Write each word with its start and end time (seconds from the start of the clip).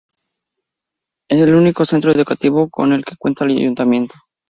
Es 1.29 1.39
el 1.41 1.53
único 1.53 1.85
centro 1.85 2.11
educativo 2.11 2.71
con 2.71 2.91
el 2.91 3.05
que 3.05 3.13
cuenta 3.19 3.45
el 3.45 3.55
ayuntamiento. 3.59 4.15